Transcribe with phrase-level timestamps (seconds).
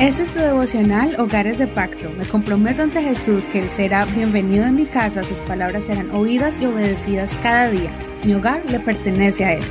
[0.00, 2.10] Este es tu devocional Hogares de Pacto.
[2.10, 6.60] Me comprometo ante Jesús que Él será bienvenido en mi casa, sus palabras serán oídas
[6.60, 7.96] y obedecidas cada día.
[8.24, 9.62] Mi hogar le pertenece a Él.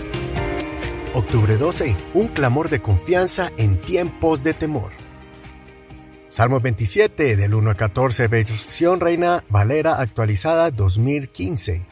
[1.14, 1.98] Octubre 12.
[2.14, 4.94] Un clamor de confianza en tiempos de temor.
[6.30, 11.86] Salmo 27 del 1 al 14, versión Reina Valera actualizada 2015.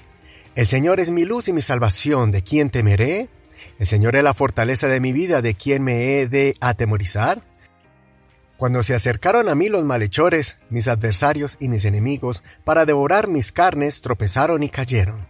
[0.55, 3.27] El Señor es mi luz y mi salvación, ¿de quién temeré?
[3.77, 7.50] El Señor es la fortaleza de mi vida, ¿de quién me he de atemorizar?
[8.61, 13.51] Cuando se acercaron a mí los malhechores, mis adversarios y mis enemigos, para devorar mis
[13.51, 15.27] carnes, tropezaron y cayeron.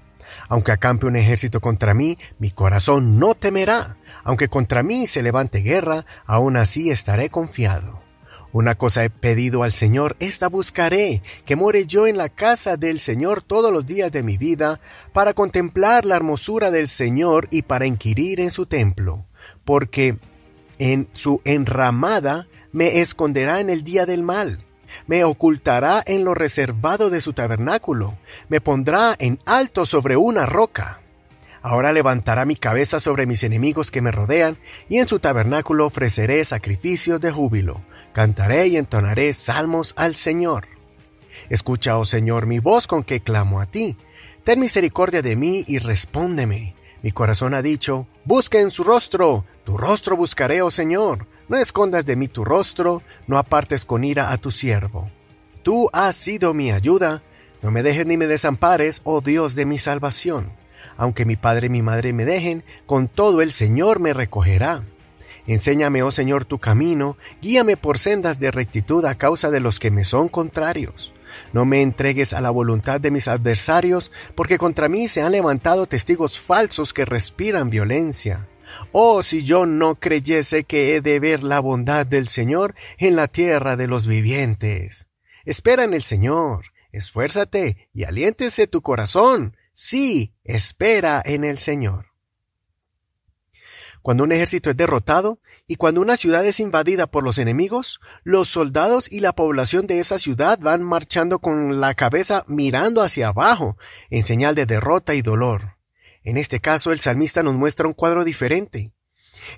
[0.50, 3.96] Aunque acampe un ejército contra mí, mi corazón no temerá.
[4.26, 8.04] Aunque contra mí se levante guerra, aún así estaré confiado.
[8.52, 13.00] Una cosa he pedido al Señor, esta buscaré, que more yo en la casa del
[13.00, 14.82] Señor todos los días de mi vida,
[15.14, 19.26] para contemplar la hermosura del Señor y para inquirir en su templo,
[19.64, 20.18] porque
[20.80, 24.64] en su enramada me esconderá en el día del mal,
[25.08, 28.18] me ocultará en lo reservado de su tabernáculo,
[28.50, 31.02] me pondrá en alto sobre una roca.
[31.62, 34.58] Ahora levantará mi cabeza sobre mis enemigos que me rodean,
[34.90, 40.68] y en su tabernáculo ofreceré sacrificios de júbilo, cantaré y entonaré salmos al Señor.
[41.50, 43.98] Escucha, oh Señor, mi voz con que clamo a ti.
[44.44, 46.76] Ten misericordia de mí y respóndeme.
[47.04, 51.28] Mi corazón ha dicho, busquen su rostro, tu rostro buscaré, oh Señor.
[51.52, 55.12] No escondas de mí tu rostro, no apartes con ira a tu siervo.
[55.64, 57.24] Tú has sido mi ayuda,
[57.62, 60.54] no me dejes ni me desampares, oh Dios de mi salvación.
[60.96, 64.86] Aunque mi padre y mi madre me dejen, con todo el Señor me recogerá.
[65.46, 69.92] Enséñame, oh Señor, tu camino, guíame por sendas de rectitud a causa de los que
[69.92, 71.14] me son contrarios.
[71.52, 75.86] No me entregues a la voluntad de mis adversarios, porque contra mí se han levantado
[75.86, 78.48] testigos falsos que respiran violencia.
[78.92, 83.28] Oh, si yo no creyese que he de ver la bondad del Señor en la
[83.28, 85.08] tierra de los vivientes.
[85.46, 89.58] Espera en el Señor, esfuérzate y aliéntese tu corazón.
[89.74, 92.12] Sí, espera en el Señor.
[94.02, 98.50] Cuando un ejército es derrotado y cuando una ciudad es invadida por los enemigos, los
[98.50, 103.78] soldados y la población de esa ciudad van marchando con la cabeza mirando hacia abajo,
[104.10, 105.78] en señal de derrota y dolor.
[106.24, 108.92] En este caso, el salmista nos muestra un cuadro diferente.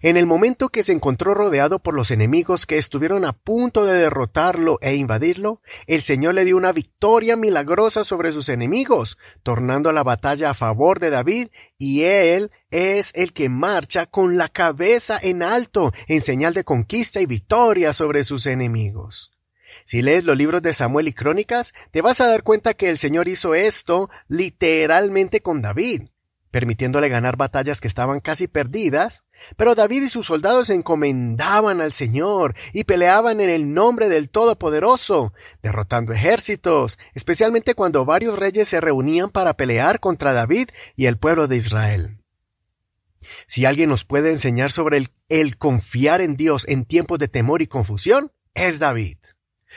[0.02, 3.94] En el momento que se encontró rodeado por los enemigos que estuvieron a punto de
[3.94, 10.04] derrotarlo e invadirlo, el Señor le dio una victoria milagrosa sobre sus enemigos, tornando la
[10.04, 15.44] batalla a favor de David, y él es el que marcha con la cabeza en
[15.44, 19.32] alto, en señal de conquista y victoria sobre sus enemigos.
[19.86, 22.98] Si lees los libros de Samuel y Crónicas, te vas a dar cuenta que el
[22.98, 26.04] Señor hizo esto literalmente con David
[26.54, 29.24] permitiéndole ganar batallas que estaban casi perdidas,
[29.58, 35.34] pero David y sus soldados encomendaban al Señor y peleaban en el nombre del Todopoderoso,
[35.64, 41.48] derrotando ejércitos, especialmente cuando varios reyes se reunían para pelear contra David y el pueblo
[41.48, 42.20] de Israel.
[43.48, 47.68] Si alguien nos puede enseñar sobre el confiar en Dios en tiempos de temor y
[47.68, 49.18] confusión, es David.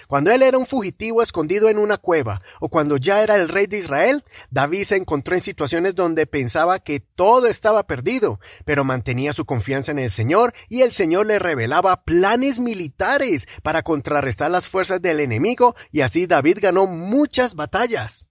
[0.09, 3.67] Cuando él era un fugitivo escondido en una cueva, o cuando ya era el rey
[3.67, 9.33] de Israel, David se encontró en situaciones donde pensaba que todo estaba perdido, pero mantenía
[9.33, 14.69] su confianza en el Señor y el Señor le revelaba planes militares para contrarrestar las
[14.69, 18.29] fuerzas del enemigo y así David ganó muchas batallas.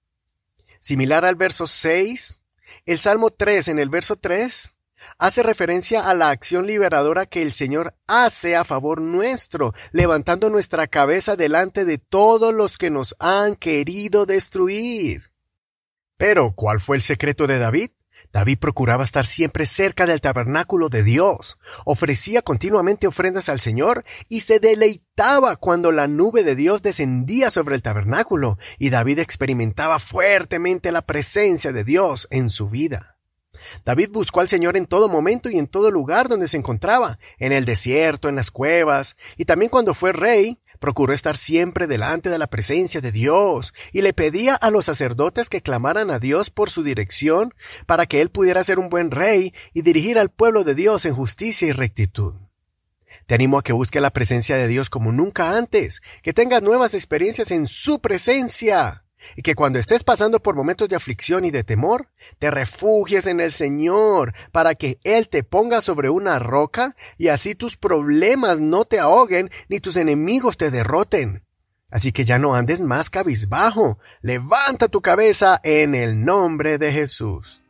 [0.79, 2.39] Similar al verso 6,
[2.85, 4.74] el Salmo 3 en el verso 3
[5.17, 10.87] hace referencia a la acción liberadora que el Señor hace a favor nuestro, levantando nuestra
[10.87, 15.31] cabeza delante de todos los que nos han querido destruir.
[16.17, 17.89] Pero, ¿cuál fue el secreto de David?
[18.31, 24.41] David procuraba estar siempre cerca del tabernáculo de Dios, ofrecía continuamente ofrendas al Señor y
[24.41, 30.91] se deleitaba cuando la nube de Dios descendía sobre el tabernáculo y David experimentaba fuertemente
[30.91, 33.14] la presencia de Dios en su vida.
[33.83, 37.51] David buscó al Señor en todo momento y en todo lugar donde se encontraba, en
[37.51, 42.37] el desierto, en las cuevas, y también cuando fue rey, procuró estar siempre delante de
[42.37, 46.69] la presencia de Dios, y le pedía a los sacerdotes que clamaran a Dios por
[46.69, 47.53] su dirección,
[47.85, 51.15] para que él pudiera ser un buen rey y dirigir al pueblo de Dios en
[51.15, 52.35] justicia y rectitud.
[53.27, 56.93] Te animo a que busque la presencia de Dios como nunca antes, que tengas nuevas
[56.93, 59.04] experiencias en su presencia
[59.35, 63.39] y que cuando estés pasando por momentos de aflicción y de temor, te refugies en
[63.39, 68.85] el Señor para que Él te ponga sobre una roca y así tus problemas no
[68.85, 71.43] te ahoguen ni tus enemigos te derroten.
[71.89, 77.61] Así que ya no andes más cabizbajo, levanta tu cabeza en el nombre de Jesús.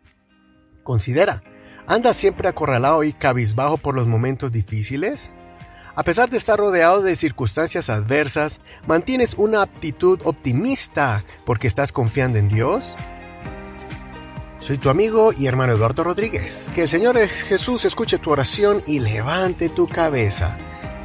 [0.83, 1.43] Considera,
[1.85, 5.35] ¿andas siempre acorralado y cabizbajo por los momentos difíciles?
[5.97, 12.37] A pesar de estar rodeado de circunstancias adversas, ¿mantienes una actitud optimista porque estás confiando
[12.37, 12.95] en Dios?
[14.59, 16.69] Soy tu amigo y hermano Eduardo Rodríguez.
[16.75, 20.57] Que el Señor Jesús escuche tu oración y levante tu cabeza.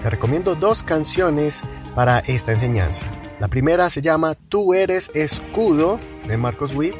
[0.03, 1.63] Te recomiendo dos canciones
[1.95, 3.07] para esta enseñanza.
[3.39, 6.97] La primera se llama Tú eres escudo de Marcos Witt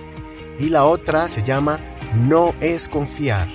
[0.61, 1.81] y la otra se llama
[2.15, 3.49] No es confiar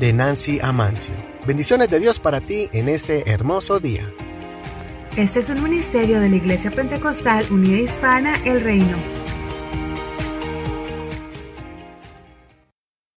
[0.00, 1.31] de Nancy Amancio.
[1.46, 4.08] Bendiciones de Dios para ti en este hermoso día.
[5.16, 9.21] Este es un ministerio de la Iglesia Pentecostal Unida Hispana El Reino.